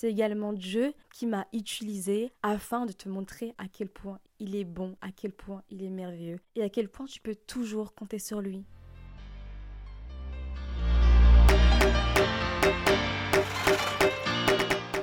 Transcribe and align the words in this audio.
C'est 0.00 0.10
également 0.10 0.54
Dieu 0.54 0.94
qui 1.12 1.26
m'a 1.26 1.46
utilisé 1.52 2.32
afin 2.42 2.86
de 2.86 2.92
te 2.92 3.06
montrer 3.06 3.54
à 3.58 3.64
quel 3.70 3.90
point 3.90 4.18
il 4.38 4.56
est 4.56 4.64
bon, 4.64 4.96
à 5.02 5.08
quel 5.14 5.30
point 5.30 5.62
il 5.68 5.82
est 5.82 5.90
merveilleux 5.90 6.38
et 6.56 6.62
à 6.62 6.70
quel 6.70 6.88
point 6.88 7.04
tu 7.04 7.20
peux 7.20 7.34
toujours 7.34 7.92
compter 7.92 8.18
sur 8.18 8.40
lui. 8.40 8.64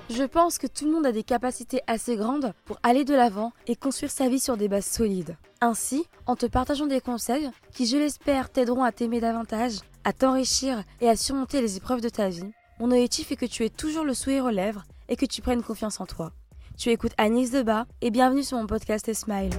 Je 0.10 0.24
pense 0.24 0.58
que 0.58 0.66
tout 0.66 0.86
le 0.86 0.92
monde 0.92 1.06
a 1.06 1.12
des 1.12 1.22
capacités 1.22 1.82
assez 1.86 2.16
grandes 2.16 2.52
pour 2.66 2.80
aller 2.82 3.06
de 3.06 3.14
l'avant 3.14 3.54
et 3.68 3.76
construire 3.76 4.10
sa 4.10 4.30
vie 4.30 4.40
sur 4.40 4.58
des 4.58 4.68
bases 4.68 4.88
solides. 4.88 5.38
Ainsi, 5.62 6.08
en 6.26 6.36
te 6.36 6.48
partageant 6.48 6.88
des 6.88 7.02
conseils 7.02 7.52
qui, 7.72 7.86
je 7.86 7.98
l'espère, 7.98 8.50
t'aideront 8.50 8.84
à 8.84 8.92
t'aimer 8.92 9.20
davantage, 9.20 9.74
à 10.04 10.12
t'enrichir 10.12 10.84
et 11.02 11.08
à 11.08 11.16
surmonter 11.16 11.62
les 11.62 11.78
épreuves 11.78 12.02
de 12.02 12.10
ta 12.10 12.30
vie, 12.30 12.52
mon 12.80 12.92
objectif 12.92 13.32
est 13.32 13.36
que 13.36 13.46
tu 13.46 13.64
aies 13.66 13.70
toujours 13.70 14.06
le 14.06 14.14
sourire 14.14 14.46
aux 14.46 14.50
lèvres 14.50 14.84
et 15.10 15.16
que 15.16 15.26
tu 15.26 15.42
prennes 15.42 15.64
confiance 15.64 16.00
en 16.00 16.06
toi. 16.06 16.32
Tu 16.78 16.90
écoutes 16.90 17.14
Agnès 17.18 17.50
Debat 17.50 17.88
et 18.02 18.12
bienvenue 18.12 18.44
sur 18.44 18.58
mon 18.58 18.68
podcast 18.68 19.12
Smile. 19.14 19.54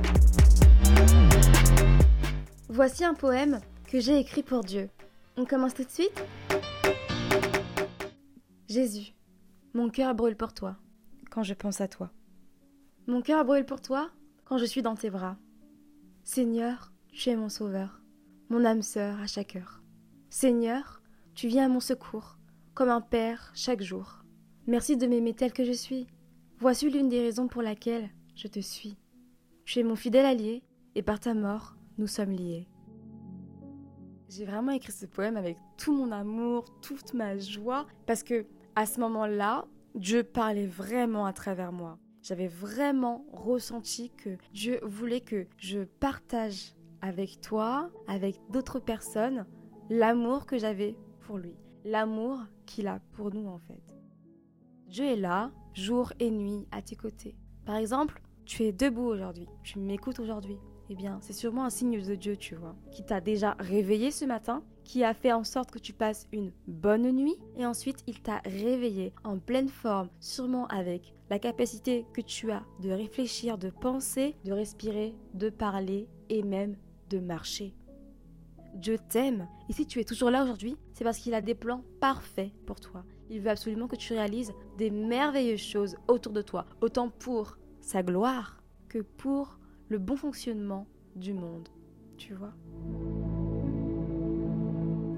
Voici 2.68 3.04
un 3.04 3.14
poème 3.14 3.60
que 3.86 3.98
j'ai 3.98 4.18
écrit 4.18 4.44
pour 4.44 4.62
Dieu. 4.62 4.88
On 5.36 5.44
commence 5.44 5.74
tout 5.74 5.84
de 5.84 5.90
suite? 5.90 6.22
Jésus. 8.68 9.14
Mon 9.74 9.90
cœur 9.90 10.14
brûle 10.14 10.36
pour 10.36 10.52
toi 10.52 10.76
quand 11.30 11.42
je 11.42 11.54
pense 11.54 11.80
à 11.80 11.88
toi. 11.88 12.10
Mon 13.06 13.20
cœur 13.20 13.44
brûle 13.44 13.66
pour 13.66 13.80
toi 13.80 14.10
quand 14.44 14.58
je 14.58 14.64
suis 14.64 14.82
dans 14.82 14.94
tes 14.94 15.10
bras. 15.10 15.36
Seigneur, 16.22 16.92
tu 17.12 17.30
es 17.30 17.36
mon 17.36 17.48
sauveur, 17.48 18.00
mon 18.48 18.64
âme 18.64 18.82
sœur 18.82 19.18
à 19.20 19.26
chaque 19.26 19.56
heure. 19.56 19.82
Seigneur, 20.30 21.02
tu 21.34 21.48
viens 21.48 21.66
à 21.66 21.68
mon 21.68 21.80
secours, 21.80 22.37
comme 22.78 22.90
un 22.90 23.00
père 23.00 23.50
chaque 23.54 23.82
jour. 23.82 24.22
Merci 24.68 24.96
de 24.96 25.08
m'aimer 25.08 25.34
tel 25.34 25.52
que 25.52 25.64
je 25.64 25.72
suis. 25.72 26.06
Voici 26.60 26.88
l'une 26.88 27.08
des 27.08 27.20
raisons 27.20 27.48
pour 27.48 27.60
laquelle 27.60 28.08
je 28.36 28.46
te 28.46 28.60
suis. 28.60 28.96
Tu 29.64 29.80
es 29.80 29.82
mon 29.82 29.96
fidèle 29.96 30.24
allié, 30.24 30.62
et 30.94 31.02
par 31.02 31.18
ta 31.18 31.34
mort, 31.34 31.74
nous 31.98 32.06
sommes 32.06 32.30
liés. 32.30 32.68
J'ai 34.28 34.44
vraiment 34.44 34.70
écrit 34.70 34.92
ce 34.92 35.06
poème 35.06 35.36
avec 35.36 35.56
tout 35.76 35.92
mon 35.92 36.12
amour, 36.12 36.66
toute 36.80 37.14
ma 37.14 37.36
joie, 37.36 37.88
parce 38.06 38.22
que 38.22 38.46
à 38.76 38.86
ce 38.86 39.00
moment-là, 39.00 39.64
Dieu 39.96 40.22
parlait 40.22 40.68
vraiment 40.68 41.26
à 41.26 41.32
travers 41.32 41.72
moi. 41.72 41.98
J'avais 42.22 42.46
vraiment 42.46 43.26
ressenti 43.32 44.10
que 44.10 44.36
Dieu 44.52 44.78
voulait 44.84 45.20
que 45.20 45.48
je 45.56 45.80
partage 45.80 46.76
avec 47.00 47.40
toi, 47.40 47.90
avec 48.06 48.36
d'autres 48.50 48.78
personnes, 48.78 49.46
l'amour 49.90 50.46
que 50.46 50.58
j'avais 50.58 50.94
pour 51.26 51.38
lui, 51.38 51.56
l'amour 51.84 52.40
qu'il 52.66 52.88
a 52.88 53.00
pour 53.12 53.32
nous 53.32 53.48
en 53.48 53.58
fait. 53.58 53.94
Dieu 54.88 55.04
est 55.04 55.16
là, 55.16 55.50
jour 55.74 56.12
et 56.18 56.30
nuit, 56.30 56.66
à 56.70 56.82
tes 56.82 56.96
côtés. 56.96 57.36
Par 57.66 57.76
exemple, 57.76 58.22
tu 58.46 58.62
es 58.64 58.72
debout 58.72 59.06
aujourd'hui, 59.06 59.46
tu 59.62 59.78
m'écoutes 59.78 60.20
aujourd'hui. 60.20 60.58
Eh 60.90 60.94
bien, 60.94 61.18
c'est 61.20 61.34
sûrement 61.34 61.66
un 61.66 61.70
signe 61.70 62.02
de 62.02 62.14
Dieu, 62.14 62.36
tu 62.36 62.54
vois, 62.54 62.74
qui 62.90 63.04
t'a 63.04 63.20
déjà 63.20 63.56
réveillé 63.58 64.10
ce 64.10 64.24
matin 64.24 64.62
qui 64.84 65.04
a 65.04 65.12
fait 65.12 65.32
en 65.34 65.44
sorte 65.44 65.70
que 65.70 65.78
tu 65.78 65.92
passes 65.92 66.26
une 66.32 66.50
bonne 66.66 67.12
nuit 67.12 67.36
et 67.58 67.66
ensuite 67.66 68.02
il 68.06 68.22
t'a 68.22 68.40
réveillé 68.46 69.12
en 69.22 69.38
pleine 69.38 69.68
forme, 69.68 70.08
sûrement 70.18 70.66
avec 70.68 71.12
la 71.28 71.38
capacité 71.38 72.06
que 72.14 72.22
tu 72.22 72.50
as 72.50 72.64
de 72.80 72.90
réfléchir, 72.90 73.58
de 73.58 73.68
penser, 73.68 74.34
de 74.46 74.52
respirer, 74.52 75.14
de 75.34 75.50
parler 75.50 76.08
et 76.30 76.42
même 76.42 76.74
de 77.10 77.18
marcher. 77.18 77.74
Dieu 78.78 78.96
t'aime 79.08 79.48
et 79.68 79.72
si 79.72 79.86
tu 79.86 79.98
es 79.98 80.04
toujours 80.04 80.30
là 80.30 80.44
aujourd'hui, 80.44 80.76
c'est 80.92 81.02
parce 81.02 81.18
qu'il 81.18 81.34
a 81.34 81.40
des 81.40 81.56
plans 81.56 81.82
parfaits 82.00 82.52
pour 82.64 82.78
toi. 82.78 83.04
Il 83.28 83.40
veut 83.40 83.50
absolument 83.50 83.88
que 83.88 83.96
tu 83.96 84.12
réalises 84.12 84.52
des 84.78 84.90
merveilleuses 84.90 85.60
choses 85.60 85.96
autour 86.06 86.32
de 86.32 86.42
toi, 86.42 86.64
autant 86.80 87.10
pour 87.10 87.58
sa 87.80 88.04
gloire 88.04 88.62
que 88.88 89.00
pour 89.00 89.58
le 89.88 89.98
bon 89.98 90.16
fonctionnement 90.16 90.86
du 91.16 91.32
monde. 91.34 91.68
Tu 92.16 92.34
vois? 92.34 92.52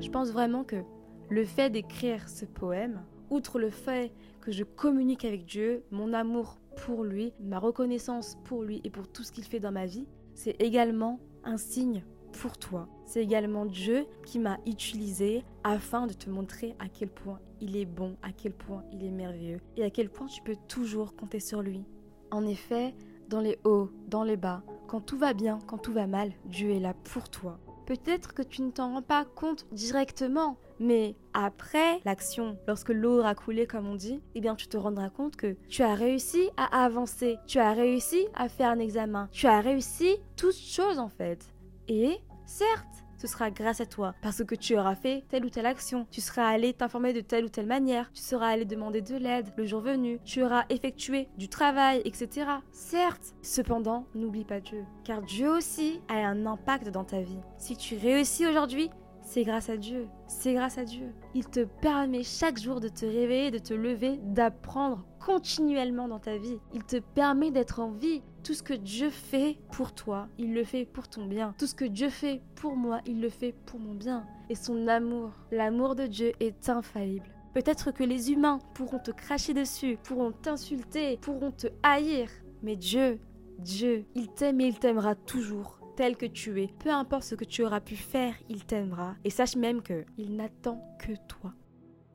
Je 0.01 0.09
pense 0.09 0.31
vraiment 0.31 0.65
que 0.65 0.83
le 1.29 1.45
fait 1.45 1.69
d'écrire 1.69 2.31
ce 2.31 2.47
poème, 2.47 3.03
outre 3.29 3.59
le 3.59 3.69
fait 3.69 4.11
que 4.41 4.53
je 4.53 4.65
communique 4.65 5.27
avec 5.27 5.45
Dieu, 5.45 5.85
mon 5.91 6.15
amour 6.15 6.59
pour 6.77 7.05
lui, 7.05 7.35
ma 7.41 7.59
reconnaissance 7.59 8.39
pour 8.45 8.63
lui 8.63 8.81
et 8.85 8.91
pour 8.91 9.07
tout 9.07 9.23
ce 9.23 9.33
qu'il 9.33 9.45
fait 9.45 9.61
dans 9.61 9.71
ma 9.71 9.85
vie, 9.85 10.07
c'est 10.35 10.61
également 10.63 11.21
un 11.45 11.59
signe 11.59 12.03
pour 12.33 12.59
toi. 12.59 12.89
C'est 13.05 13.23
également 13.23 13.67
Dieu 13.67 14.07
qui 14.25 14.39
m'a 14.39 14.59
utilisé 14.67 15.45
afin 15.65 16.07
de 16.07 16.13
te 16.13 16.31
montrer 16.31 16.75
à 16.79 16.89
quel 16.89 17.09
point 17.09 17.41
il 17.61 17.77
est 17.77 17.87
bon, 17.87 18.17
à 18.23 18.33
quel 18.33 18.53
point 18.53 18.85
il 18.93 19.05
est 19.05 19.11
merveilleux 19.11 19.61
et 19.77 19.85
à 19.85 19.91
quel 19.91 20.09
point 20.09 20.27
tu 20.27 20.43
peux 20.43 20.57
toujours 20.69 21.15
compter 21.17 21.41
sur 21.41 21.63
lui. 21.63 21.85
En 22.31 22.47
effet, 22.47 22.95
dans 23.29 23.41
les 23.41 23.59
hauts, 23.65 23.91
dans 24.09 24.25
les 24.25 24.37
bas, 24.37 24.63
quand 24.87 25.01
tout 25.01 25.19
va 25.19 25.35
bien, 25.35 25.59
quand 25.67 25.79
tout 25.79 25.93
va 25.93 26.07
mal, 26.07 26.33
Dieu 26.47 26.71
est 26.71 26.81
là 26.81 26.95
pour 27.13 27.29
toi. 27.29 27.59
Peut-être 27.87 28.35
que 28.35 28.43
tu 28.43 28.63
ne 28.63 28.71
t'en 28.71 28.95
rends 28.95 29.03
pas 29.03 29.25
compte 29.25 29.67
directement, 29.73 30.57
mais 30.79 31.17
après 31.35 32.01
l'action, 32.05 32.57
lorsque 32.69 32.91
l'eau 32.91 33.19
aura 33.19 33.35
coulé 33.35 33.67
comme 33.67 33.89
on 33.89 33.97
dit, 33.97 34.21
eh 34.35 34.41
bien 34.41 34.55
tu 34.55 34.69
te 34.69 34.77
rendras 34.77 35.11
compte 35.11 35.37
que 35.37 35.57
tu 35.69 35.83
as 35.83 35.95
réussi 35.95 36.51
à 36.57 36.85
avancer, 36.85 37.39
tu 37.47 37.59
as 37.59 37.73
réussi 37.73 38.27
à 38.35 38.49
faire 38.49 38.71
un 38.71 38.79
examen, 38.79 39.29
tu 39.33 39.47
as 39.49 39.61
réussi 39.61 40.19
toutes 40.37 40.57
choses 40.57 41.01
en 41.01 41.09
fait. 41.09 41.53
Et 41.93 42.21
certes, 42.47 43.05
ce 43.19 43.27
sera 43.27 43.51
grâce 43.51 43.81
à 43.81 43.87
toi, 43.87 44.15
parce 44.23 44.45
que 44.45 44.55
tu 44.55 44.79
auras 44.79 44.95
fait 44.95 45.25
telle 45.29 45.45
ou 45.45 45.51
telle 45.51 45.67
action, 45.67 46.07
tu 46.09 46.21
seras 46.21 46.47
allé 46.47 46.73
t'informer 46.73 47.13
de 47.13 47.21
telle 47.21 47.47
ou 47.47 47.49
telle 47.49 47.67
manière, 47.67 48.13
tu 48.13 48.23
seras 48.23 48.47
allé 48.47 48.65
demander 48.65 49.03
de 49.03 49.17
l'aide 49.17 49.53
le 49.57 49.67
jour 49.67 49.81
venu, 49.81 50.21
tu 50.25 50.45
auras 50.45 50.67
effectué 50.69 51.29
du 51.37 51.49
travail, 51.49 52.01
etc. 52.05 52.47
Certes, 52.71 53.35
cependant, 53.43 54.07
n'oublie 54.15 54.45
pas 54.45 54.61
Dieu, 54.61 54.85
car 55.03 55.21
Dieu 55.23 55.51
aussi 55.51 56.01
a 56.09 56.15
un 56.15 56.47
impact 56.47 56.91
dans 56.91 57.05
ta 57.05 57.21
vie. 57.21 57.41
Si 57.59 57.77
tu 57.77 57.97
réussis 57.97 58.47
aujourd'hui, 58.47 58.89
c'est 59.31 59.45
grâce 59.45 59.71
à 59.71 59.77
Dieu. 59.77 60.09
C'est 60.27 60.55
grâce 60.55 60.77
à 60.77 60.85
Dieu. 60.85 61.13
Il 61.35 61.47
te 61.47 61.61
permet 61.61 62.25
chaque 62.25 62.59
jour 62.59 62.81
de 62.81 62.89
te 62.89 63.07
réveiller, 63.07 63.53
de 63.53 63.59
te 63.59 63.73
lever, 63.73 64.19
d'apprendre 64.25 65.05
continuellement 65.25 66.09
dans 66.09 66.19
ta 66.19 66.37
vie. 66.37 66.59
Il 66.75 66.83
te 66.83 66.97
permet 66.97 67.53
d'être 67.53 67.79
en 67.79 67.93
vie. 67.93 68.23
Tout 68.43 68.55
ce 68.55 68.65
que 68.65 68.75
Dieu 68.75 69.09
fait 69.09 69.59
pour 69.71 69.93
toi, 69.93 70.27
il 70.37 70.53
le 70.53 70.65
fait 70.65 70.85
pour 70.85 71.07
ton 71.07 71.27
bien. 71.27 71.55
Tout 71.59 71.69
ce 71.69 71.77
que 71.77 71.85
Dieu 71.85 72.09
fait 72.09 72.43
pour 72.57 72.75
moi, 72.75 73.03
il 73.07 73.21
le 73.21 73.29
fait 73.29 73.53
pour 73.67 73.79
mon 73.79 73.95
bien. 73.95 74.27
Et 74.49 74.57
son 74.57 74.89
amour, 74.89 75.31
l'amour 75.53 75.95
de 75.95 76.07
Dieu 76.07 76.33
est 76.41 76.69
infaillible. 76.69 77.33
Peut-être 77.55 77.93
que 77.93 78.03
les 78.03 78.33
humains 78.33 78.59
pourront 78.75 78.99
te 78.99 79.13
cracher 79.13 79.55
dessus, 79.55 79.97
pourront 80.03 80.33
t'insulter, 80.33 81.19
pourront 81.19 81.53
te 81.53 81.69
haïr. 81.85 82.29
Mais 82.65 82.75
Dieu, 82.75 83.21
Dieu, 83.59 84.07
il 84.17 84.27
t'aime 84.27 84.61
et 84.61 84.67
il 84.67 84.79
t'aimera 84.81 85.15
toujours 85.15 85.80
tel 86.01 86.17
que 86.17 86.25
tu 86.25 86.63
es. 86.63 86.69
Peu 86.83 86.89
importe 86.89 87.25
ce 87.25 87.35
que 87.35 87.45
tu 87.45 87.63
auras 87.63 87.81
pu 87.81 87.95
faire, 87.95 88.33
il 88.49 88.65
t'aimera. 88.65 89.17
Et 89.23 89.29
sache 89.29 89.55
même 89.55 89.83
que 89.83 90.07
il 90.17 90.35
n'attend 90.35 90.83
que 90.99 91.13
toi. 91.29 91.53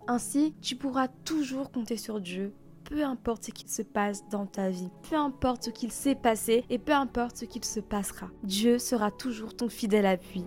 Ainsi, 0.07 0.55
tu 0.59 0.75
pourras 0.75 1.07
toujours 1.07 1.71
compter 1.71 1.95
sur 1.95 2.19
Dieu, 2.19 2.51
peu 2.85 3.03
importe 3.03 3.43
ce 3.43 3.51
qu'il 3.51 3.69
se 3.69 3.83
passe 3.83 4.27
dans 4.29 4.47
ta 4.47 4.71
vie, 4.71 4.89
peu 5.07 5.15
importe 5.15 5.65
ce 5.65 5.69
qu'il 5.69 5.91
s'est 5.91 6.15
passé 6.15 6.65
et 6.71 6.79
peu 6.79 6.93
importe 6.93 7.37
ce 7.37 7.45
qu'il 7.45 7.63
se 7.63 7.79
passera. 7.79 8.31
Dieu 8.41 8.79
sera 8.79 9.11
toujours 9.11 9.55
ton 9.55 9.69
fidèle 9.69 10.07
appui. 10.07 10.45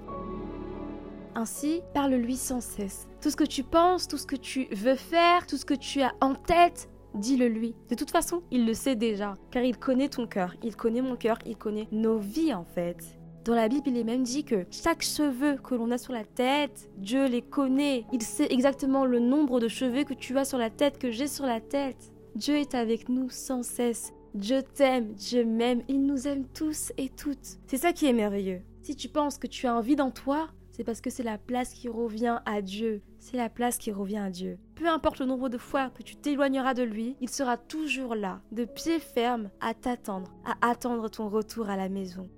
Ainsi, 1.37 1.81
parle-lui 1.95 2.35
sans 2.35 2.61
cesse. 2.61 3.07
Tout 3.21 3.31
ce 3.31 3.37
que 3.37 3.45
tu 3.45 3.63
penses, 3.63 4.09
tout 4.09 4.19
ce 4.19 4.27
que 4.27 4.35
tu 4.35 4.67
veux 4.73 4.97
faire, 4.97 5.47
tout 5.47 5.59
ce 5.59 5.65
que 5.65 5.75
tu 5.75 6.03
as 6.03 6.13
en 6.21 6.35
tête, 6.35 6.91
dis-le 7.15 7.47
lui. 7.47 7.77
De 7.89 7.95
toute 7.95 8.11
façon, 8.11 8.43
il 8.51 8.67
le 8.67 8.75
sait 8.75 8.97
déjà, 8.97 9.35
car 9.53 9.63
il 9.63 9.79
connaît 9.79 10.09
ton 10.09 10.27
cœur, 10.27 10.57
il 10.65 10.75
connaît 10.75 11.03
mon 11.03 11.15
cœur, 11.15 11.39
il 11.47 11.57
connaît 11.57 11.87
nos 11.93 12.19
vies 12.19 12.53
en 12.53 12.65
fait. 12.65 13.18
Dans 13.49 13.55
la 13.55 13.71
Bible, 13.71 13.89
il 13.89 13.97
est 13.97 14.05
même 14.05 14.25
dit 14.25 14.45
que 14.45 14.67
chaque 14.71 15.01
cheveu 15.01 15.57
que 15.57 15.75
l'on 15.75 15.91
a 15.91 15.97
sur 15.97 16.13
la 16.13 16.27
tête, 16.27 16.91
Dieu 16.99 17.27
les 17.29 17.41
connaît. 17.41 18.05
Il 18.13 18.21
sait 18.21 18.53
exactement 18.53 19.07
le 19.07 19.21
nombre 19.21 19.59
de 19.59 19.69
cheveux 19.69 20.05
que 20.05 20.13
tu 20.13 20.37
as 20.37 20.45
sur 20.45 20.59
la 20.59 20.69
tête, 20.69 20.99
que 20.99 21.11
j'ai 21.11 21.27
sur 21.27 21.47
la 21.47 21.59
tête. 21.59 22.13
Dieu 22.35 22.57
est 22.57 22.75
avec 22.75 23.09
nous 23.09 23.31
sans 23.31 23.63
cesse. 23.63 24.13
Dieu 24.35 24.63
t'aime, 24.63 25.15
Dieu 25.15 25.47
m'aime, 25.47 25.81
il 25.89 26.05
nous 26.05 26.29
aime 26.29 26.45
tous 26.45 26.93
et 26.99 27.09
toutes. 27.09 27.57
C'est 27.67 27.79
ça 27.79 27.95
qui 27.95 28.05
est 28.05 28.13
merveilleux. 28.13 28.61
Si 28.83 28.95
tu 28.95 29.09
penses 29.09 29.39
que 29.39 29.47
tu 29.47 29.67
as 29.67 29.75
envie 29.75 29.97
dans 29.97 30.11
toi, 30.11 30.49
c'est 30.71 30.85
parce 30.85 31.01
que 31.01 31.09
c'est 31.09 31.23
la 31.23 31.39
place 31.39 31.73
qui 31.73 31.89
revient 31.89 32.41
à 32.45 32.61
Dieu. 32.61 33.01
C'est 33.19 33.39
la 33.39 33.49
place 33.49 33.79
qui 33.79 33.93
revient 33.93 34.19
à 34.19 34.29
Dieu. 34.29 34.59
Peu 34.75 34.89
importe 34.89 35.21
le 35.21 35.27
nombre 35.27 35.49
de 35.49 35.57
fois 35.57 35.89
que 35.89 36.03
tu 36.03 36.17
t'éloigneras 36.17 36.75
de 36.75 36.83
lui, 36.83 37.17
il 37.23 37.31
sera 37.31 37.57
toujours 37.57 38.15
là, 38.15 38.43
de 38.53 38.67
pied 38.67 38.99
ferme, 38.99 39.49
à 39.63 39.73
t'attendre, 39.73 40.35
à 40.45 40.71
attendre 40.71 41.09
ton 41.09 41.31
retour 41.31 41.71
à 41.71 41.79
la 41.79 41.89
maison. 41.89 42.29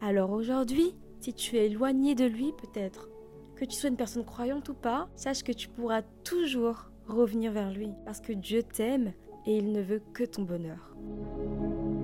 Alors 0.00 0.30
aujourd'hui, 0.30 0.94
si 1.20 1.32
tu 1.32 1.56
es 1.56 1.66
éloigné 1.66 2.14
de 2.14 2.24
lui 2.24 2.52
peut-être, 2.52 3.08
que 3.56 3.64
tu 3.64 3.72
sois 3.76 3.88
une 3.88 3.96
personne 3.96 4.24
croyante 4.24 4.68
ou 4.68 4.74
pas, 4.74 5.08
sache 5.16 5.42
que 5.42 5.52
tu 5.52 5.68
pourras 5.68 6.02
toujours 6.24 6.90
revenir 7.06 7.52
vers 7.52 7.72
lui 7.72 7.88
parce 8.04 8.20
que 8.20 8.32
Dieu 8.32 8.62
t'aime 8.62 9.12
et 9.46 9.56
il 9.56 9.72
ne 9.72 9.80
veut 9.80 10.02
que 10.12 10.24
ton 10.24 10.42
bonheur. 10.42 10.94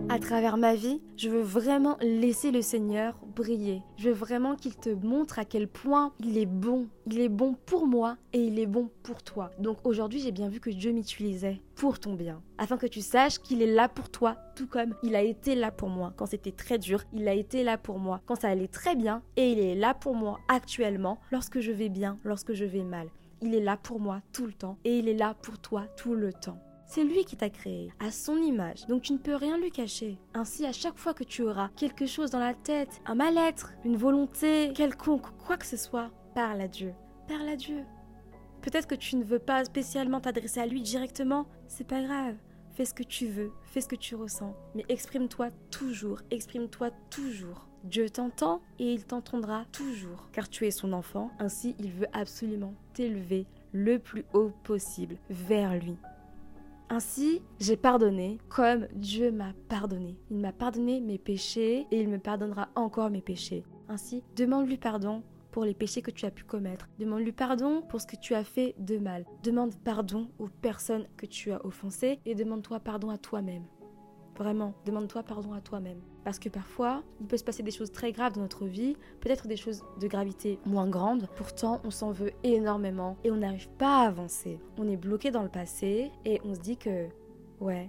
À 0.08 0.18
travers 0.18 0.56
ma 0.56 0.74
vie, 0.74 1.02
je 1.16 1.28
veux 1.28 1.42
vraiment 1.42 1.96
laisser 2.00 2.50
le 2.50 2.62
Seigneur 2.62 3.18
briller. 3.34 3.82
Je 3.96 4.08
veux 4.08 4.14
vraiment 4.14 4.54
qu'il 4.54 4.76
te 4.76 4.90
montre 4.90 5.38
à 5.38 5.44
quel 5.44 5.68
point 5.68 6.12
il 6.20 6.38
est 6.38 6.46
bon. 6.46 6.86
Il 7.06 7.20
est 7.20 7.28
bon 7.28 7.56
pour 7.66 7.86
moi 7.86 8.16
et 8.32 8.44
il 8.44 8.58
est 8.58 8.66
bon 8.66 8.90
pour 9.02 9.22
toi. 9.22 9.50
Donc 9.58 9.78
aujourd'hui, 9.84 10.20
j'ai 10.20 10.32
bien 10.32 10.48
vu 10.48 10.60
que 10.60 10.70
Dieu 10.70 10.92
m'utilisait 10.92 11.60
pour 11.74 11.98
ton 11.98 12.14
bien, 12.14 12.42
afin 12.58 12.76
que 12.76 12.86
tu 12.86 13.00
saches 13.00 13.38
qu'il 13.38 13.60
est 13.60 13.74
là 13.74 13.88
pour 13.88 14.08
toi, 14.08 14.36
tout 14.54 14.68
comme 14.68 14.94
il 15.02 15.16
a 15.16 15.22
été 15.22 15.54
là 15.54 15.72
pour 15.72 15.88
moi 15.88 16.12
quand 16.16 16.26
c'était 16.26 16.52
très 16.52 16.78
dur, 16.78 17.02
il 17.12 17.26
a 17.26 17.34
été 17.34 17.64
là 17.64 17.76
pour 17.76 17.98
moi 17.98 18.20
quand 18.26 18.40
ça 18.40 18.48
allait 18.48 18.68
très 18.68 18.94
bien, 18.94 19.22
et 19.36 19.50
il 19.50 19.58
est 19.58 19.74
là 19.74 19.94
pour 19.94 20.14
moi 20.14 20.38
actuellement 20.48 21.18
lorsque 21.32 21.60
je 21.60 21.72
vais 21.72 21.88
bien, 21.88 22.18
lorsque 22.24 22.52
je 22.52 22.64
vais 22.64 22.84
mal. 22.84 23.08
Il 23.40 23.54
est 23.54 23.60
là 23.60 23.76
pour 23.76 23.98
moi 23.98 24.20
tout 24.32 24.46
le 24.46 24.52
temps, 24.52 24.78
et 24.84 24.98
il 24.98 25.08
est 25.08 25.14
là 25.14 25.34
pour 25.42 25.58
toi 25.58 25.86
tout 25.96 26.14
le 26.14 26.32
temps. 26.32 26.58
C'est 26.94 27.04
lui 27.04 27.24
qui 27.24 27.38
t'a 27.38 27.48
créé, 27.48 27.90
à 28.00 28.10
son 28.10 28.36
image, 28.36 28.86
donc 28.86 29.00
tu 29.00 29.14
ne 29.14 29.18
peux 29.18 29.34
rien 29.34 29.56
lui 29.56 29.70
cacher. 29.70 30.18
Ainsi, 30.34 30.66
à 30.66 30.72
chaque 30.72 30.98
fois 30.98 31.14
que 31.14 31.24
tu 31.24 31.40
auras 31.40 31.70
quelque 31.74 32.04
chose 32.04 32.30
dans 32.30 32.38
la 32.38 32.52
tête, 32.52 33.00
un 33.06 33.14
mal-être, 33.14 33.72
une 33.86 33.96
volonté 33.96 34.74
quelconque, 34.74 35.24
quoi 35.46 35.56
que 35.56 35.64
ce 35.64 35.78
soit, 35.78 36.10
parle 36.34 36.60
à 36.60 36.68
Dieu. 36.68 36.92
Parle 37.26 37.48
à 37.48 37.56
Dieu. 37.56 37.82
Peut-être 38.60 38.86
que 38.86 38.94
tu 38.94 39.16
ne 39.16 39.24
veux 39.24 39.38
pas 39.38 39.64
spécialement 39.64 40.20
t'adresser 40.20 40.60
à 40.60 40.66
lui 40.66 40.82
directement, 40.82 41.46
c'est 41.66 41.86
pas 41.86 42.02
grave. 42.02 42.36
Fais 42.74 42.84
ce 42.84 42.92
que 42.92 43.04
tu 43.04 43.26
veux, 43.26 43.52
fais 43.64 43.80
ce 43.80 43.88
que 43.88 43.96
tu 43.96 44.14
ressens, 44.14 44.54
mais 44.74 44.84
exprime-toi 44.90 45.48
toujours, 45.70 46.20
exprime-toi 46.30 46.90
toujours. 47.08 47.68
Dieu 47.84 48.10
t'entend 48.10 48.60
et 48.78 48.92
il 48.92 49.06
t'entendra 49.06 49.64
toujours, 49.72 50.28
car 50.30 50.50
tu 50.50 50.66
es 50.66 50.70
son 50.70 50.92
enfant, 50.92 51.30
ainsi 51.38 51.74
il 51.78 51.90
veut 51.90 52.08
absolument 52.12 52.74
t'élever 52.92 53.46
le 53.72 53.98
plus 53.98 54.26
haut 54.34 54.52
possible 54.62 55.16
vers 55.30 55.74
lui. 55.74 55.96
Ainsi, 56.92 57.40
j'ai 57.58 57.78
pardonné 57.78 58.36
comme 58.50 58.86
Dieu 58.92 59.32
m'a 59.32 59.54
pardonné. 59.70 60.18
Il 60.30 60.36
m'a 60.36 60.52
pardonné 60.52 61.00
mes 61.00 61.16
péchés 61.16 61.86
et 61.90 62.02
il 62.02 62.06
me 62.10 62.18
pardonnera 62.18 62.68
encore 62.74 63.08
mes 63.08 63.22
péchés. 63.22 63.64
Ainsi, 63.88 64.22
demande-lui 64.36 64.76
pardon 64.76 65.22
pour 65.52 65.64
les 65.64 65.72
péchés 65.72 66.02
que 66.02 66.10
tu 66.10 66.26
as 66.26 66.30
pu 66.30 66.44
commettre. 66.44 66.90
Demande-lui 66.98 67.32
pardon 67.32 67.80
pour 67.80 68.02
ce 68.02 68.06
que 68.06 68.16
tu 68.16 68.34
as 68.34 68.44
fait 68.44 68.74
de 68.78 68.98
mal. 68.98 69.24
Demande 69.42 69.74
pardon 69.76 70.28
aux 70.38 70.48
personnes 70.48 71.06
que 71.16 71.24
tu 71.24 71.50
as 71.50 71.64
offensées 71.64 72.20
et 72.26 72.34
demande-toi 72.34 72.78
pardon 72.78 73.08
à 73.08 73.16
toi-même. 73.16 73.64
Vraiment, 74.42 74.74
demande-toi 74.86 75.22
pardon 75.22 75.52
à 75.52 75.60
toi-même. 75.60 76.00
Parce 76.24 76.40
que 76.40 76.48
parfois, 76.48 77.04
il 77.20 77.28
peut 77.28 77.36
se 77.36 77.44
passer 77.44 77.62
des 77.62 77.70
choses 77.70 77.92
très 77.92 78.10
graves 78.10 78.32
dans 78.32 78.40
notre 78.40 78.64
vie, 78.64 78.96
peut-être 79.20 79.46
des 79.46 79.56
choses 79.56 79.84
de 80.00 80.08
gravité 80.08 80.58
moins 80.66 80.88
grande. 80.88 81.28
Pourtant, 81.36 81.80
on 81.84 81.92
s'en 81.92 82.10
veut 82.10 82.32
énormément 82.42 83.16
et 83.22 83.30
on 83.30 83.36
n'arrive 83.36 83.68
pas 83.78 84.00
à 84.00 84.08
avancer. 84.08 84.58
On 84.78 84.88
est 84.88 84.96
bloqué 84.96 85.30
dans 85.30 85.44
le 85.44 85.48
passé 85.48 86.10
et 86.24 86.40
on 86.44 86.56
se 86.56 86.58
dit 86.58 86.76
que, 86.76 87.06
ouais, 87.60 87.88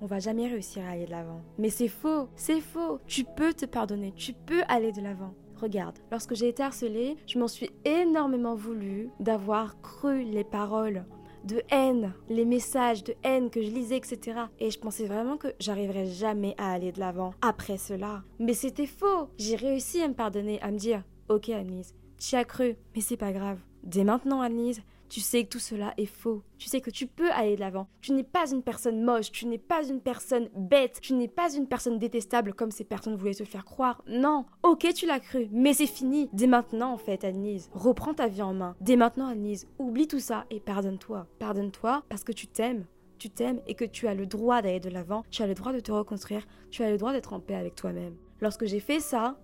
on 0.00 0.06
va 0.06 0.20
jamais 0.20 0.46
réussir 0.46 0.84
à 0.84 0.90
aller 0.90 1.06
de 1.06 1.10
l'avant. 1.10 1.40
Mais 1.58 1.70
c'est 1.70 1.88
faux, 1.88 2.28
c'est 2.36 2.60
faux. 2.60 3.00
Tu 3.08 3.24
peux 3.24 3.52
te 3.52 3.66
pardonner, 3.66 4.12
tu 4.12 4.32
peux 4.32 4.62
aller 4.68 4.92
de 4.92 5.00
l'avant. 5.00 5.34
Regarde, 5.56 5.98
lorsque 6.12 6.36
j'ai 6.36 6.48
été 6.48 6.62
harcelée, 6.62 7.16
je 7.26 7.36
m'en 7.40 7.48
suis 7.48 7.70
énormément 7.84 8.54
voulu 8.54 9.10
d'avoir 9.18 9.80
cru 9.80 10.22
les 10.22 10.44
paroles 10.44 11.04
de 11.44 11.62
haine, 11.70 12.12
les 12.28 12.44
messages 12.44 13.04
de 13.04 13.14
haine 13.22 13.50
que 13.50 13.62
je 13.62 13.70
lisais, 13.70 13.96
etc. 13.96 14.40
Et 14.58 14.70
je 14.70 14.78
pensais 14.78 15.06
vraiment 15.06 15.36
que 15.36 15.48
j'arriverais 15.58 16.06
jamais 16.06 16.54
à 16.58 16.72
aller 16.72 16.92
de 16.92 17.00
l'avant 17.00 17.34
après 17.42 17.76
cela. 17.76 18.22
Mais 18.38 18.54
c'était 18.54 18.86
faux. 18.86 19.30
J'ai 19.38 19.56
réussi 19.56 20.02
à 20.02 20.08
me 20.08 20.14
pardonner, 20.14 20.60
à 20.60 20.70
me 20.70 20.78
dire, 20.78 21.02
ok 21.28 21.48
Anise, 21.50 21.94
tu 22.18 22.36
as 22.36 22.44
cru, 22.44 22.76
mais 22.94 23.00
c'est 23.00 23.16
pas 23.16 23.32
grave. 23.32 23.58
Dès 23.82 24.04
maintenant, 24.04 24.42
Anise, 24.42 24.82
tu 25.10 25.20
sais 25.20 25.44
que 25.44 25.48
tout 25.48 25.58
cela 25.58 25.92
est 25.96 26.06
faux. 26.06 26.42
Tu 26.56 26.68
sais 26.68 26.80
que 26.80 26.88
tu 26.88 27.06
peux 27.06 27.30
aller 27.32 27.56
de 27.56 27.60
l'avant. 27.60 27.88
Tu 28.00 28.12
n'es 28.12 28.22
pas 28.22 28.50
une 28.50 28.62
personne 28.62 29.02
moche, 29.02 29.32
tu 29.32 29.46
n'es 29.46 29.58
pas 29.58 29.86
une 29.86 30.00
personne 30.00 30.48
bête, 30.54 31.00
tu 31.02 31.14
n'es 31.14 31.28
pas 31.28 31.52
une 31.52 31.66
personne 31.66 31.98
détestable 31.98 32.54
comme 32.54 32.70
ces 32.70 32.84
personnes 32.84 33.16
voulaient 33.16 33.34
te 33.34 33.44
faire 33.44 33.64
croire. 33.64 34.02
Non, 34.06 34.46
ok, 34.62 34.86
tu 34.94 35.06
l'as 35.06 35.18
cru, 35.18 35.48
mais 35.50 35.74
c'est 35.74 35.86
fini. 35.86 36.30
Dès 36.32 36.46
maintenant, 36.46 36.92
en 36.92 36.96
fait, 36.96 37.24
Anise, 37.24 37.68
reprends 37.72 38.14
ta 38.14 38.28
vie 38.28 38.42
en 38.42 38.54
main. 38.54 38.76
Dès 38.80 38.96
maintenant, 38.96 39.26
Anise, 39.26 39.66
oublie 39.78 40.06
tout 40.06 40.20
ça 40.20 40.46
et 40.48 40.60
pardonne-toi. 40.60 41.26
Pardonne-toi 41.40 42.04
parce 42.08 42.24
que 42.24 42.32
tu 42.32 42.46
t'aimes 42.46 42.86
tu 43.18 43.28
t'aimes 43.28 43.60
et 43.66 43.74
que 43.74 43.84
tu 43.84 44.08
as 44.08 44.14
le 44.14 44.24
droit 44.24 44.62
d'aller 44.62 44.80
de 44.80 44.88
l'avant, 44.88 45.24
tu 45.30 45.42
as 45.42 45.46
le 45.46 45.52
droit 45.52 45.74
de 45.74 45.80
te 45.80 45.92
reconstruire, 45.92 46.46
tu 46.70 46.82
as 46.82 46.90
le 46.90 46.96
droit 46.96 47.12
d'être 47.12 47.34
en 47.34 47.38
paix 47.40 47.54
avec 47.54 47.74
toi-même. 47.74 48.14
Lorsque 48.40 48.64
j'ai 48.64 48.80
fait 48.80 48.98
ça, 48.98 49.38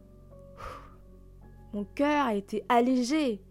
mon 1.75 1.85
cœur 1.85 2.25
a 2.25 2.35
été 2.35 2.65
allégé 2.71 3.43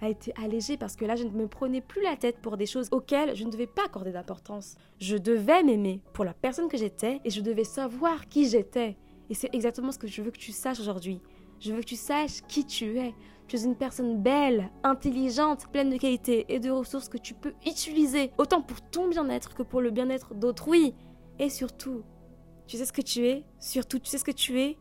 a 0.00 0.08
été 0.08 0.32
allégé 0.42 0.76
parce 0.76 0.96
que 0.96 1.04
là, 1.04 1.16
je 1.16 1.24
ne 1.24 1.30
me 1.30 1.46
prenais 1.46 1.80
plus 1.80 2.02
la 2.02 2.16
tête 2.16 2.38
pour 2.40 2.56
des 2.56 2.66
choses 2.66 2.88
auxquelles 2.90 3.36
je 3.36 3.44
ne 3.44 3.50
devais 3.50 3.66
pas 3.66 3.84
accorder 3.84 4.12
d'importance. 4.12 4.76
Je 4.98 5.16
devais 5.16 5.62
m'aimer 5.62 6.02
pour 6.12 6.24
la 6.24 6.34
personne 6.34 6.68
que 6.68 6.76
j'étais 6.76 7.20
et 7.24 7.30
je 7.30 7.40
devais 7.40 7.64
savoir 7.64 8.28
qui 8.28 8.48
j'étais. 8.48 8.96
Et 9.28 9.34
c'est 9.34 9.54
exactement 9.54 9.92
ce 9.92 9.98
que 9.98 10.08
je 10.08 10.22
veux 10.22 10.30
que 10.30 10.38
tu 10.38 10.52
saches 10.52 10.80
aujourd'hui. 10.80 11.20
Je 11.60 11.72
veux 11.72 11.80
que 11.80 11.86
tu 11.86 11.96
saches 11.96 12.42
qui 12.48 12.64
tu 12.64 12.98
es. 12.98 13.14
Tu 13.46 13.56
es 13.56 13.64
une 13.64 13.76
personne 13.76 14.22
belle, 14.22 14.70
intelligente, 14.82 15.66
pleine 15.72 15.90
de 15.90 15.96
qualités 15.96 16.46
et 16.48 16.60
de 16.60 16.70
ressources 16.70 17.08
que 17.08 17.18
tu 17.18 17.34
peux 17.34 17.52
utiliser, 17.66 18.30
autant 18.38 18.62
pour 18.62 18.80
ton 18.80 19.08
bien-être 19.08 19.54
que 19.54 19.62
pour 19.62 19.80
le 19.80 19.90
bien-être 19.90 20.34
d'autrui. 20.34 20.94
Et 21.38 21.50
surtout, 21.50 22.02
tu 22.66 22.76
sais 22.76 22.84
ce 22.84 22.92
que 22.92 23.02
tu 23.02 23.26
es? 23.26 23.44
Surtout, 23.58 23.98
tu 23.98 24.08
sais 24.08 24.18
ce 24.18 24.24
que 24.24 24.30
tu 24.30 24.60
es? 24.60 24.78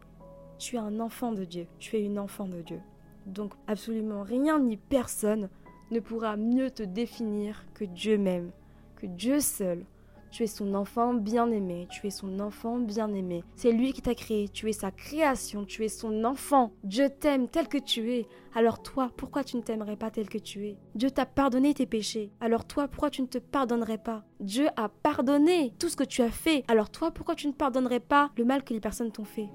Tu 0.59 0.75
es 0.75 0.79
un 0.79 0.99
enfant 0.99 1.31
de 1.31 1.45
Dieu. 1.45 1.67
Tu 1.79 1.95
es 1.95 2.01
une 2.03 2.19
enfant 2.19 2.47
de 2.47 2.61
Dieu. 2.61 2.79
Donc 3.29 3.53
absolument 3.67 4.23
rien 4.23 4.59
ni 4.59 4.77
personne 4.77 5.49
ne 5.91 5.99
pourra 5.99 6.35
mieux 6.37 6.71
te 6.71 6.83
définir 6.83 7.65
que 7.73 7.85
Dieu 7.85 8.17
même, 8.17 8.51
que 8.95 9.07
Dieu 9.07 9.39
seul. 9.39 9.85
Tu 10.31 10.43
es 10.43 10.47
son 10.47 10.75
enfant 10.75 11.15
bien-aimé, 11.15 11.87
tu 11.89 12.05
es 12.05 12.11
son 12.11 12.39
enfant 12.39 12.77
bien-aimé. 12.77 13.43
C'est 13.55 13.71
lui 13.71 13.93
qui 13.93 14.03
t'a 14.03 14.13
créé, 14.13 14.47
tu 14.47 14.69
es 14.69 14.73
sa 14.73 14.91
création, 14.91 15.65
tu 15.65 15.83
es 15.83 15.89
son 15.89 16.23
enfant. 16.23 16.71
Dieu 16.83 17.09
t'aime 17.09 17.47
tel 17.47 17.67
que 17.67 17.79
tu 17.79 18.13
es. 18.13 18.27
Alors 18.53 18.83
toi, 18.83 19.09
pourquoi 19.17 19.43
tu 19.43 19.57
ne 19.57 19.63
t'aimerais 19.63 19.95
pas 19.95 20.11
tel 20.11 20.29
que 20.29 20.37
tu 20.37 20.67
es? 20.67 20.77
Dieu 20.93 21.09
t'a 21.09 21.25
pardonné 21.25 21.73
tes 21.73 21.87
péchés. 21.87 22.31
Alors 22.41 22.67
toi, 22.67 22.87
pourquoi 22.87 23.09
tu 23.09 23.23
ne 23.23 23.27
te 23.27 23.39
pardonnerais 23.39 23.97
pas? 23.97 24.23
Dieu 24.39 24.67
a 24.75 24.87
pardonné 24.89 25.73
tout 25.79 25.89
ce 25.89 25.97
que 25.97 26.03
tu 26.03 26.21
as 26.21 26.29
fait. 26.29 26.63
Alors 26.67 26.91
toi, 26.91 27.09
pourquoi 27.09 27.33
tu 27.33 27.47
ne 27.47 27.53
pardonnerais 27.53 27.99
pas 27.99 28.29
le 28.37 28.45
mal 28.45 28.63
que 28.63 28.75
les 28.75 28.79
personnes 28.79 29.11
t'ont 29.11 29.25
fait? 29.25 29.49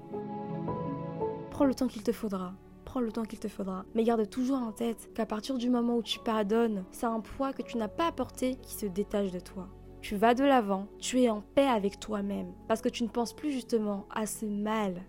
Prends 1.51 1.65
le 1.65 1.73
temps 1.73 1.87
qu'il 1.87 2.03
te 2.03 2.11
faudra 2.11 2.53
le 3.01 3.11
temps 3.11 3.23
qu'il 3.23 3.39
te 3.39 3.47
faudra. 3.47 3.85
Mais 3.93 4.03
garde 4.03 4.29
toujours 4.29 4.57
en 4.57 4.71
tête 4.71 5.09
qu'à 5.13 5.25
partir 5.25 5.57
du 5.57 5.69
moment 5.69 5.97
où 5.97 6.03
tu 6.03 6.19
pardonnes, 6.19 6.85
c'est 6.91 7.05
un 7.05 7.19
poids 7.19 7.53
que 7.53 7.61
tu 7.61 7.77
n'as 7.77 7.87
pas 7.87 8.07
apporté 8.07 8.55
qui 8.55 8.73
se 8.73 8.85
détache 8.85 9.31
de 9.31 9.39
toi. 9.39 9.67
Tu 10.01 10.15
vas 10.15 10.35
de 10.35 10.43
l'avant, 10.43 10.87
tu 10.99 11.21
es 11.21 11.29
en 11.29 11.41
paix 11.41 11.67
avec 11.67 11.99
toi-même, 11.99 12.53
parce 12.67 12.81
que 12.81 12.89
tu 12.89 13.03
ne 13.03 13.09
penses 13.09 13.33
plus 13.33 13.51
justement 13.51 14.05
à 14.11 14.25
ce 14.25 14.45
mal. 14.45 15.01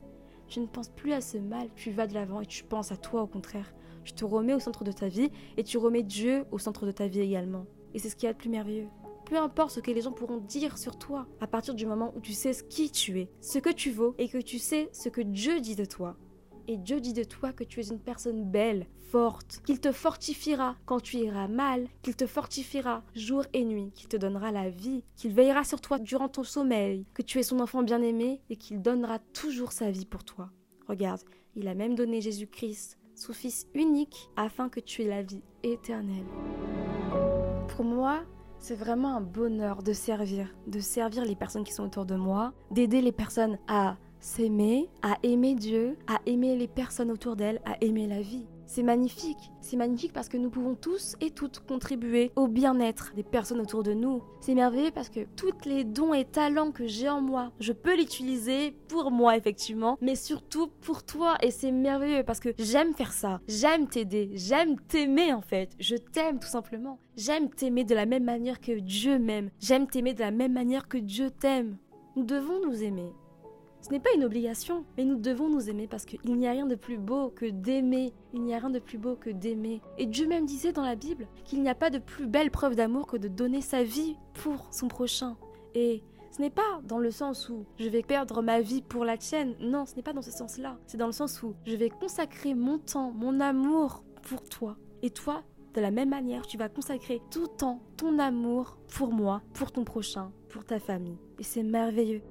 Tu 0.49 0.61
ne 0.61 0.67
penses 0.67 0.89
plus 0.89 1.13
à 1.13 1.21
ce 1.21 1.39
mal, 1.39 1.69
tu 1.75 1.91
vas 1.91 2.07
de 2.07 2.15
l'avant 2.15 2.41
et 2.41 2.47
tu 2.47 2.65
penses 2.65 2.93
à 2.93 2.97
toi 2.97 3.23
au 3.23 3.27
contraire. 3.27 3.75
Tu 4.05 4.13
te 4.13 4.25
remets 4.25 4.55
au 4.55 4.61
centre 4.61 4.85
de 4.85 4.93
ta 4.93 5.09
vie 5.09 5.31
et 5.57 5.65
tu 5.65 5.77
remets 5.77 6.03
Dieu 6.03 6.45
au 6.51 6.59
centre 6.59 6.87
de 6.87 6.93
ta 6.93 7.09
vie 7.09 7.21
également. 7.21 7.67
Et 7.93 7.99
c'est 7.99 8.09
ce 8.09 8.17
qui 8.17 8.27
est 8.27 8.31
le 8.31 8.37
plus 8.37 8.49
merveilleux. 8.49 8.89
Peu 9.27 9.37
importe 9.37 9.73
ce 9.73 9.81
que 9.81 9.91
les 9.91 10.03
gens 10.03 10.13
pourront 10.13 10.39
dire 10.39 10.79
sur 10.79 10.97
toi, 10.97 11.27
à 11.41 11.49
partir 11.49 11.75
du 11.75 11.85
moment 11.85 12.13
où 12.17 12.21
tu 12.21 12.33
sais 12.33 12.53
qui 12.69 12.91
tu 12.91 13.19
es, 13.19 13.29
ce 13.41 13.59
que 13.59 13.73
tu 13.73 13.91
vaux 13.91 14.15
et 14.19 14.29
que 14.29 14.39
tu 14.39 14.61
sais 14.61 14.89
ce 14.93 15.09
que 15.09 15.21
Dieu 15.21 15.61
dit 15.61 15.75
de 15.75 15.85
toi, 15.85 16.17
et 16.67 16.77
Dieu 16.77 17.01
dit 17.01 17.13
de 17.13 17.25
toi 17.25 17.53
que 17.53 17.65
tu 17.65 17.81
es 17.81 17.89
une 17.89 18.01
personne 18.01 18.45
belle, 18.45 18.87
forte, 19.11 19.61
qu'il 19.65 19.81
te 19.81 19.93
fortifiera 19.93 20.77
quand 20.85 21.01
tu 21.01 21.19
iras 21.19 21.49
mal, 21.49 21.89
qu'il 22.03 22.17
te 22.17 22.27
fortifiera 22.27 23.03
jour 23.15 23.45
et 23.53 23.65
nuit, 23.65 23.93
qu'il 23.95 24.09
te 24.09 24.17
donnera 24.17 24.51
la 24.51 24.69
vie, 24.69 25.05
qu'il 25.15 25.33
veillera 25.33 25.65
sur 25.65 25.81
toi 25.81 25.99
durant 25.99 26.29
ton 26.29 26.43
sommeil, 26.43 27.07
que 27.15 27.23
tu 27.23 27.39
es 27.39 27.43
son 27.43 27.61
enfant 27.61 27.83
bien-aimé 27.83 28.41
et 28.51 28.57
qu'il 28.57 28.83
donnera 28.83 29.19
toujours 29.19 29.73
sa 29.73 29.91
vie 29.91 30.07
pour 30.07 30.25
toi. 30.25 30.51
Regarde, 30.89 31.23
il 31.55 31.69
a 31.69 31.75
même 31.75 31.95
donné 31.95 32.21
Jésus-Christ, 32.21 32.99
son 33.15 33.33
Fils 33.33 33.67
unique, 33.75 34.29
afin 34.37 34.69
que 34.69 34.81
tu 34.81 35.03
aies 35.03 35.09
la 35.09 35.23
vie 35.23 35.43
éternelle. 35.63 36.27
Pour 37.69 37.85
moi, 37.85 38.25
c'est 38.59 38.75
vraiment 38.75 39.17
un 39.17 39.21
bonheur 39.21 39.83
de 39.83 39.93
servir, 39.93 40.55
de 40.67 40.81
servir 40.81 41.25
les 41.25 41.37
personnes 41.37 41.65
qui 41.65 41.73
sont 41.73 41.85
autour 41.85 42.07
de 42.07 42.17
moi, 42.17 42.53
d'aider 42.71 43.01
les 43.01 43.13
personnes 43.13 43.59
à 43.69 43.97
s'aimer, 44.27 44.89
à 45.03 45.19
aimer 45.23 45.55
Dieu, 45.55 45.97
à 46.09 46.21
aimer 46.27 46.57
les 46.57 46.67
personnes 46.67 47.13
autour 47.13 47.37
d'elle, 47.37 47.61
à 47.65 47.77
aimer 47.81 48.09
la 48.09 48.21
vie. 48.21 48.45
C'est 48.67 48.83
magnifique. 48.83 49.53
C'est 49.61 49.77
magnifique 49.77 50.13
parce 50.13 50.29
que 50.29 50.37
nous 50.37 50.51
pouvons 50.51 50.75
tous 50.75 51.15
et 51.21 51.31
toutes 51.31 51.61
contribuer 51.61 52.33
au 52.35 52.49
bien-être 52.49 53.13
des 53.15 53.23
personnes 53.23 53.61
autour 53.61 53.85
de 53.85 53.95
nous. 53.95 54.25
C'est 54.41 54.57
merveilleux 54.57 54.91
parce 54.93 55.11
que 55.11 55.21
tous 55.37 55.53
les 55.65 55.85
dons 55.85 56.13
et 56.13 56.25
talents 56.25 56.73
que 56.73 56.89
j'ai 56.89 57.09
en 57.09 57.21
moi, 57.21 57.53
je 57.61 57.73
peux 57.73 57.97
l'utiliser 57.97 58.73
pour 58.89 59.13
moi 59.13 59.37
effectivement, 59.37 59.97
mais 60.01 60.17
surtout 60.17 60.67
pour 60.81 61.05
toi. 61.05 61.37
Et 61.41 61.53
c'est 61.53 61.71
merveilleux 61.71 62.25
parce 62.25 62.41
que 62.41 62.53
j'aime 62.59 62.95
faire 62.95 63.13
ça. 63.13 63.41
J'aime 63.47 63.87
t'aider. 63.87 64.31
J'aime 64.35 64.75
t'aimer 64.89 65.33
en 65.33 65.41
fait. 65.41 65.71
Je 65.79 65.95
t'aime 65.95 66.41
tout 66.41 66.49
simplement. 66.49 66.99
J'aime 67.17 67.49
t'aimer 67.49 67.85
de 67.85 67.95
la 67.95 68.07
même 68.07 68.25
manière 68.25 68.61
que 68.61 68.77
Dieu 68.81 69.21
m'aime. 69.21 69.51
J'aime 69.61 69.87
t'aimer 69.87 70.15
de 70.15 70.21
la 70.21 70.33
même 70.33 70.53
manière 70.53 70.89
que 70.89 70.99
Dieu 70.99 71.31
t'aime. 71.31 71.77
Nous 72.17 72.25
devons 72.25 72.61
nous 72.67 72.83
aimer. 72.83 73.13
Ce 73.87 73.93
n'est 73.93 74.01
pas 74.01 74.13
une 74.17 74.25
obligation, 74.25 74.85
mais 74.97 75.05
nous 75.05 75.15
devons 75.15 75.49
nous 75.49 75.71
aimer 75.71 75.87
parce 75.87 76.07
qu'il 76.07 76.35
n'y 76.35 76.49
a 76.49 76.51
rien 76.51 76.67
de 76.67 76.75
plus 76.75 76.99
beau 76.99 77.29
que 77.29 77.47
d'aimer. 77.47 78.13
Il 78.35 78.43
n'y 78.43 78.53
a 78.53 78.59
rien 78.59 78.69
de 78.69 78.81
plus 78.81 78.99
beau 78.99 79.15
que 79.15 79.31
d'aimer. 79.31 79.81
Et 79.97 80.07
Dieu 80.07 80.27
même 80.27 80.45
disait 80.45 80.73
dans 80.73 80.83
la 80.83 80.97
Bible 80.97 81.29
qu'il 81.45 81.63
n'y 81.63 81.69
a 81.69 81.75
pas 81.77 81.89
de 81.89 82.01
plus 82.01 82.27
belle 82.27 82.51
preuve 82.51 82.75
d'amour 82.75 83.07
que 83.07 83.17
de 83.17 83.29
donner 83.29 83.61
sa 83.61 83.85
vie 83.85 84.17
pour 84.35 84.67
son 84.73 84.89
prochain. 84.89 85.37
Et 85.77 86.03
Ce 86.33 86.43
n'est 86.43 86.51
pas 86.51 86.81
dans 86.83 86.99
le 86.99 87.13
sens 87.13 87.49
où 87.49 87.65
je 87.79 87.89
vais 87.89 88.03
perdre 88.03 88.43
ma 88.43 88.61
vie 88.61 88.83
pour 88.83 89.05
la 89.05 89.17
tienne. 89.17 89.55
Non, 89.61 89.87
ce 89.87 89.95
n'est 89.95 90.03
pas 90.03 90.13
dans 90.13 90.21
ce 90.21 90.33
sens-là. 90.33 90.77
C'est 90.89 90.99
dans 90.99 91.07
le 91.07 91.13
sens 91.13 91.41
où 91.45 91.55
je 91.65 91.77
vais 91.77 91.89
consacrer 91.89 92.55
mon 92.55 92.79
temps, 92.79 93.13
mon 93.13 93.39
amour 93.39 94.03
pour 94.23 94.43
toi. 94.49 94.77
Et 95.03 95.11
toi, 95.11 95.45
de 95.75 95.81
la 95.81 95.93
même 95.93 96.11
manière, 96.11 96.45
tu 96.45 96.59
vas 96.59 96.69
consacrer 96.69 97.23
tout 97.31 97.47
temps, 97.47 97.81
ton 97.97 98.19
amour 98.19 98.79
pour 98.89 99.13
moi, 99.13 99.43
pour 99.55 99.71
ton 99.71 99.85
prochain, 99.85 100.33
pour 100.49 100.65
ta 100.65 100.81
famille. 100.81 101.19
Et 101.39 101.45
c'est 101.45 101.63
merveilleux. 101.63 102.23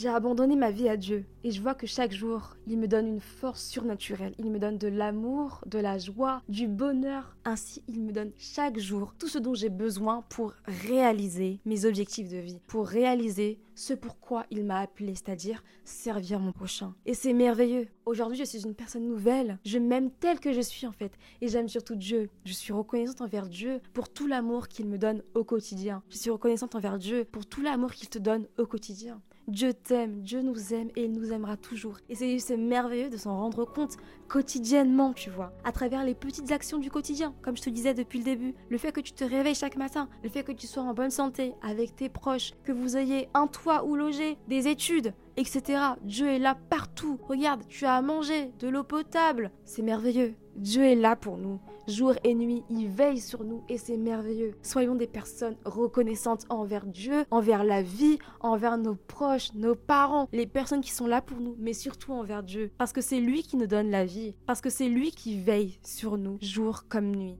J'ai 0.00 0.08
abandonné 0.08 0.54
ma 0.54 0.70
vie 0.70 0.88
à 0.88 0.96
Dieu 0.96 1.24
et 1.42 1.50
je 1.50 1.60
vois 1.60 1.74
que 1.74 1.88
chaque 1.88 2.12
jour, 2.12 2.56
il 2.68 2.78
me 2.78 2.86
donne 2.86 3.08
une 3.08 3.20
force 3.20 3.64
surnaturelle. 3.64 4.32
Il 4.38 4.48
me 4.48 4.60
donne 4.60 4.78
de 4.78 4.86
l'amour, 4.86 5.60
de 5.66 5.80
la 5.80 5.98
joie, 5.98 6.40
du 6.48 6.68
bonheur. 6.68 7.36
Ainsi, 7.44 7.82
il 7.88 8.00
me 8.04 8.12
donne 8.12 8.30
chaque 8.38 8.78
jour 8.78 9.12
tout 9.18 9.26
ce 9.26 9.38
dont 9.38 9.54
j'ai 9.54 9.70
besoin 9.70 10.22
pour 10.28 10.54
réaliser 10.86 11.58
mes 11.64 11.84
objectifs 11.84 12.28
de 12.28 12.36
vie, 12.36 12.60
pour 12.68 12.86
réaliser 12.86 13.58
ce 13.74 13.92
pourquoi 13.92 14.46
il 14.52 14.64
m'a 14.64 14.78
appelé, 14.78 15.16
c'est-à-dire 15.16 15.64
servir 15.84 16.38
mon 16.38 16.52
prochain. 16.52 16.94
Et 17.04 17.14
c'est 17.14 17.32
merveilleux. 17.32 17.88
Aujourd'hui, 18.06 18.38
je 18.38 18.44
suis 18.44 18.62
une 18.62 18.76
personne 18.76 19.08
nouvelle. 19.08 19.58
Je 19.64 19.78
m'aime 19.78 20.12
telle 20.12 20.38
que 20.38 20.52
je 20.52 20.60
suis 20.60 20.86
en 20.86 20.92
fait. 20.92 21.18
Et 21.40 21.48
j'aime 21.48 21.68
surtout 21.68 21.96
Dieu. 21.96 22.30
Je 22.44 22.52
suis 22.52 22.72
reconnaissante 22.72 23.20
envers 23.20 23.48
Dieu 23.48 23.80
pour 23.94 24.08
tout 24.08 24.28
l'amour 24.28 24.68
qu'il 24.68 24.86
me 24.86 24.96
donne 24.96 25.24
au 25.34 25.42
quotidien. 25.42 26.04
Je 26.08 26.18
suis 26.18 26.30
reconnaissante 26.30 26.76
envers 26.76 26.98
Dieu 26.98 27.24
pour 27.24 27.46
tout 27.46 27.62
l'amour 27.62 27.90
qu'il 27.90 28.08
te 28.08 28.18
donne 28.20 28.46
au 28.58 28.66
quotidien. 28.66 29.20
Dieu 29.48 29.72
t'aime, 29.72 30.20
Dieu 30.20 30.42
nous 30.42 30.74
aime 30.74 30.90
et 30.94 31.04
il 31.04 31.12
nous 31.12 31.32
aimera 31.32 31.56
toujours. 31.56 31.96
Et 32.10 32.38
c'est 32.38 32.56
merveilleux 32.58 33.08
de 33.08 33.16
s'en 33.16 33.34
rendre 33.34 33.64
compte 33.64 33.96
quotidiennement, 34.28 35.14
tu 35.14 35.30
vois, 35.30 35.54
à 35.64 35.72
travers 35.72 36.04
les 36.04 36.14
petites 36.14 36.52
actions 36.52 36.76
du 36.76 36.90
quotidien, 36.90 37.34
comme 37.40 37.56
je 37.56 37.62
te 37.62 37.70
disais 37.70 37.94
depuis 37.94 38.18
le 38.18 38.26
début. 38.26 38.54
Le 38.68 38.76
fait 38.76 38.92
que 38.92 39.00
tu 39.00 39.12
te 39.12 39.24
réveilles 39.24 39.54
chaque 39.54 39.76
matin, 39.76 40.10
le 40.22 40.28
fait 40.28 40.42
que 40.44 40.52
tu 40.52 40.66
sois 40.66 40.82
en 40.82 40.92
bonne 40.92 41.10
santé 41.10 41.54
avec 41.62 41.96
tes 41.96 42.10
proches, 42.10 42.52
que 42.62 42.72
vous 42.72 42.98
ayez 42.98 43.30
un 43.32 43.46
toit 43.46 43.86
où 43.86 43.96
loger, 43.96 44.36
des 44.48 44.68
études, 44.68 45.14
etc. 45.38 45.80
Dieu 46.02 46.28
est 46.28 46.38
là 46.38 46.54
partout. 46.68 47.18
Regarde, 47.26 47.62
tu 47.68 47.86
as 47.86 47.94
à 47.94 48.02
manger, 48.02 48.52
de 48.58 48.68
l'eau 48.68 48.84
potable. 48.84 49.50
C'est 49.64 49.80
merveilleux. 49.80 50.34
Dieu 50.58 50.82
est 50.82 50.96
là 50.96 51.14
pour 51.14 51.38
nous. 51.38 51.60
Jour 51.86 52.14
et 52.24 52.34
nuit, 52.34 52.64
il 52.68 52.88
veille 52.88 53.20
sur 53.20 53.44
nous 53.44 53.62
et 53.68 53.78
c'est 53.78 53.96
merveilleux. 53.96 54.54
Soyons 54.62 54.96
des 54.96 55.06
personnes 55.06 55.56
reconnaissantes 55.64 56.46
envers 56.48 56.84
Dieu, 56.84 57.24
envers 57.30 57.62
la 57.62 57.80
vie, 57.80 58.18
envers 58.40 58.76
nos 58.76 58.96
proches, 58.96 59.54
nos 59.54 59.76
parents, 59.76 60.28
les 60.32 60.46
personnes 60.46 60.80
qui 60.80 60.90
sont 60.90 61.06
là 61.06 61.22
pour 61.22 61.40
nous, 61.40 61.54
mais 61.58 61.72
surtout 61.72 62.12
envers 62.12 62.42
Dieu. 62.42 62.72
Parce 62.76 62.92
que 62.92 63.00
c'est 63.00 63.20
lui 63.20 63.42
qui 63.42 63.56
nous 63.56 63.68
donne 63.68 63.90
la 63.90 64.04
vie, 64.04 64.34
parce 64.46 64.60
que 64.60 64.68
c'est 64.68 64.88
lui 64.88 65.12
qui 65.12 65.40
veille 65.40 65.78
sur 65.84 66.18
nous, 66.18 66.38
jour 66.40 66.84
comme 66.88 67.14
nuit. 67.14 67.38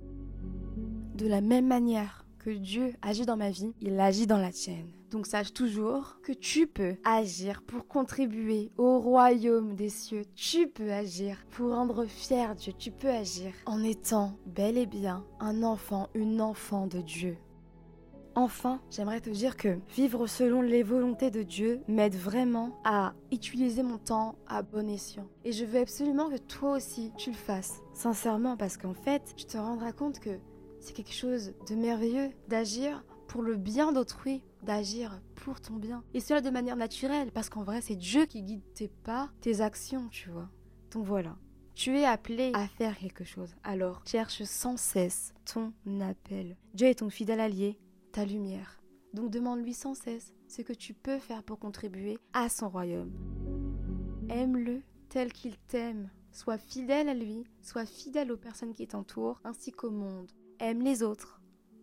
De 1.16 1.26
la 1.26 1.40
même 1.40 1.66
manière 1.66 2.24
que 2.38 2.50
Dieu 2.50 2.94
agit 3.02 3.26
dans 3.26 3.36
ma 3.36 3.50
vie, 3.50 3.72
il 3.80 3.98
agit 4.00 4.26
dans 4.26 4.38
la 4.38 4.52
tienne. 4.52 4.90
Donc 5.10 5.26
sache 5.26 5.54
toujours 5.54 6.18
que 6.22 6.32
tu 6.32 6.66
peux 6.66 6.96
agir 7.04 7.62
pour 7.62 7.86
contribuer 7.86 8.70
au 8.76 8.98
royaume 8.98 9.74
des 9.74 9.88
cieux. 9.88 10.24
Tu 10.34 10.68
peux 10.68 10.92
agir 10.92 11.38
pour 11.50 11.74
rendre 11.74 12.04
fier 12.04 12.54
Dieu. 12.54 12.72
Tu 12.78 12.90
peux 12.90 13.08
agir 13.08 13.52
en 13.64 13.82
étant 13.82 14.36
bel 14.46 14.76
et 14.76 14.86
bien 14.86 15.24
un 15.40 15.62
enfant, 15.62 16.08
une 16.14 16.42
enfant 16.42 16.86
de 16.86 17.00
Dieu. 17.00 17.38
Enfin, 18.34 18.80
j'aimerais 18.90 19.20
te 19.20 19.30
dire 19.30 19.56
que 19.56 19.80
vivre 19.96 20.28
selon 20.28 20.62
les 20.62 20.84
volontés 20.84 21.32
de 21.32 21.42
Dieu 21.42 21.80
m'aide 21.88 22.14
vraiment 22.14 22.78
à 22.84 23.14
utiliser 23.32 23.82
mon 23.82 23.98
temps 23.98 24.36
à 24.46 24.62
bon 24.62 24.88
escient. 24.88 25.26
Et 25.44 25.50
je 25.50 25.64
veux 25.64 25.80
absolument 25.80 26.28
que 26.28 26.36
toi 26.36 26.76
aussi 26.76 27.10
tu 27.16 27.30
le 27.30 27.36
fasses, 27.36 27.80
sincèrement, 27.94 28.56
parce 28.56 28.76
qu'en 28.76 28.94
fait, 28.94 29.34
tu 29.36 29.44
te 29.44 29.58
rendras 29.58 29.90
compte 29.90 30.20
que 30.20 30.38
c'est 30.80 30.92
quelque 30.92 31.12
chose 31.12 31.52
de 31.68 31.74
merveilleux 31.74 32.30
d'agir 32.48 33.04
pour 33.26 33.42
le 33.42 33.56
bien 33.56 33.92
d'autrui, 33.92 34.42
d'agir 34.62 35.20
pour 35.36 35.60
ton 35.60 35.74
bien. 35.74 36.02
Et 36.14 36.20
cela 36.20 36.40
de 36.40 36.50
manière 36.50 36.76
naturelle, 36.76 37.30
parce 37.32 37.48
qu'en 37.50 37.62
vrai, 37.62 37.80
c'est 37.80 37.96
Dieu 37.96 38.26
qui 38.26 38.42
guide 38.42 38.62
tes 38.74 38.88
pas, 38.88 39.30
tes 39.40 39.60
actions, 39.60 40.08
tu 40.08 40.30
vois. 40.30 40.48
Donc 40.90 41.04
voilà. 41.04 41.36
Tu 41.74 41.96
es 41.96 42.04
appelé 42.04 42.50
à 42.54 42.66
faire 42.66 42.98
quelque 42.98 43.24
chose. 43.24 43.54
Alors, 43.62 44.02
cherche 44.04 44.42
sans 44.42 44.76
cesse 44.76 45.32
ton 45.44 45.72
appel. 46.00 46.56
Dieu 46.74 46.88
est 46.88 46.98
ton 46.98 47.10
fidèle 47.10 47.38
allié, 47.38 47.78
ta 48.10 48.24
lumière. 48.24 48.80
Donc 49.14 49.30
demande-lui 49.30 49.74
sans 49.74 49.94
cesse 49.94 50.34
ce 50.48 50.62
que 50.62 50.72
tu 50.72 50.92
peux 50.92 51.18
faire 51.18 51.44
pour 51.44 51.58
contribuer 51.58 52.18
à 52.32 52.48
son 52.48 52.68
royaume. 52.68 53.12
Aime-le 54.28 54.82
tel 55.08 55.32
qu'il 55.32 55.56
t'aime. 55.56 56.10
Sois 56.32 56.58
fidèle 56.58 57.08
à 57.08 57.14
lui, 57.14 57.44
sois 57.62 57.86
fidèle 57.86 58.32
aux 58.32 58.36
personnes 58.36 58.74
qui 58.74 58.86
t'entourent, 58.86 59.40
ainsi 59.44 59.72
qu'au 59.72 59.90
monde. 59.90 60.30
Aime 60.60 60.82
les 60.82 61.04
autres, 61.04 61.40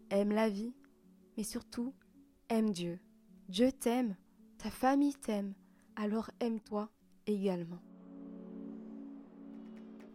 aime 0.09 0.33
la 0.33 0.49
vie, 0.49 0.73
mais 1.37 1.43
surtout, 1.43 1.93
aime 2.49 2.71
Dieu. 2.71 2.99
Dieu 3.47 3.71
t'aime, 3.71 4.17
ta 4.57 4.69
famille 4.69 5.15
t'aime, 5.15 5.53
alors 5.95 6.29
aime-toi 6.41 6.89
également. 7.25 7.79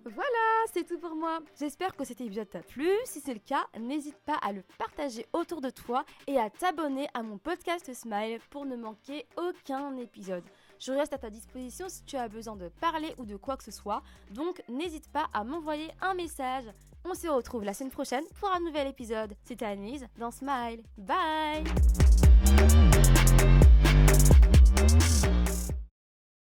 Voilà, 0.05 0.67
c'est 0.73 0.85
tout 0.85 0.99
pour 0.99 1.15
moi. 1.15 1.41
J'espère 1.59 1.97
que 1.97 2.05
cet 2.05 2.21
épisode 2.21 2.51
t'a 2.51 2.63
plu. 2.63 2.91
Si 3.05 3.21
c'est 3.21 3.33
le 3.33 3.41
cas, 3.41 3.67
n'hésite 3.79 4.19
pas 4.27 4.39
à 4.43 4.53
le 4.53 4.63
partager 4.77 5.25
autour 5.33 5.63
de 5.63 5.71
toi 5.71 6.05
et 6.27 6.39
à 6.39 6.51
t'abonner 6.51 7.09
à 7.15 7.23
mon 7.23 7.39
podcast 7.39 7.91
Smile 7.95 8.41
pour 8.51 8.67
ne 8.67 8.77
manquer 8.77 9.27
aucun 9.39 9.97
épisode. 9.97 10.45
Je 10.79 10.93
reste 10.93 11.15
à 11.15 11.19
ta 11.19 11.31
disposition 11.31 11.89
si 11.89 12.05
tu 12.05 12.17
as 12.17 12.29
besoin 12.29 12.57
de 12.57 12.69
parler 12.69 13.15
ou 13.17 13.25
de 13.25 13.37
quoi 13.37 13.57
que 13.57 13.65
ce 13.65 13.71
soit, 13.71 14.03
donc 14.33 14.63
n'hésite 14.69 15.09
pas 15.09 15.29
à 15.33 15.45
m'envoyer 15.45 15.91
un 16.03 16.13
message. 16.13 16.65
On 17.05 17.15
se 17.15 17.29
retrouve 17.29 17.65
la 17.65 17.75
semaine 17.75 17.91
prochaine 17.91 18.25
pour 18.39 18.51
un 18.53 18.61
nouvel 18.61 18.87
épisode. 18.87 19.35
C'était 19.45 19.65
Anise 19.65 20.07
dans 20.19 20.31
Smile. 20.31 20.83
Bye 20.99 21.65